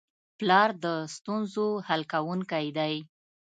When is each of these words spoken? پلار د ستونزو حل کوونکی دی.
پلار 0.37 0.69
د 0.83 0.85
ستونزو 1.15 1.67
حل 1.87 2.01
کوونکی 2.13 2.65
دی. 2.77 2.95